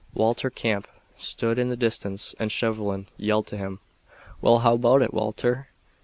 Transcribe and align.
Walter 0.15 0.49
Camp 0.49 0.87
stood 1.19 1.59
in 1.59 1.69
the 1.69 1.77
distance 1.77 2.33
and 2.39 2.49
Shevlin 2.51 3.05
yelled 3.17 3.45
to 3.45 3.57
him: 3.57 3.81
"Well, 4.41 4.57
how 4.65 4.73
about 4.73 5.03
it, 5.03 5.13
Walter?" 5.13 5.67